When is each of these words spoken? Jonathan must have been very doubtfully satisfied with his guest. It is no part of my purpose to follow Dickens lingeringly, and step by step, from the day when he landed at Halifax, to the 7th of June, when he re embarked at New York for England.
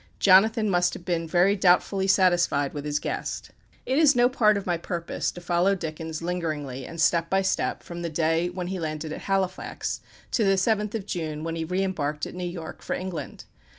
Jonathan 0.17 0.67
must 0.67 0.95
have 0.95 1.05
been 1.05 1.27
very 1.27 1.55
doubtfully 1.55 2.07
satisfied 2.07 2.73
with 2.73 2.85
his 2.85 2.97
guest. 2.97 3.51
It 3.85 3.99
is 3.99 4.15
no 4.15 4.29
part 4.29 4.57
of 4.57 4.65
my 4.65 4.75
purpose 4.75 5.31
to 5.31 5.41
follow 5.41 5.75
Dickens 5.75 6.23
lingeringly, 6.23 6.87
and 6.87 6.99
step 6.99 7.29
by 7.29 7.43
step, 7.43 7.83
from 7.83 8.01
the 8.01 8.09
day 8.09 8.49
when 8.49 8.65
he 8.65 8.79
landed 8.79 9.13
at 9.13 9.21
Halifax, 9.21 10.01
to 10.31 10.43
the 10.43 10.55
7th 10.55 10.95
of 10.95 11.05
June, 11.05 11.43
when 11.43 11.55
he 11.55 11.63
re 11.65 11.83
embarked 11.83 12.25
at 12.25 12.33
New 12.33 12.49
York 12.49 12.81
for 12.81 12.93
England. 12.95 13.45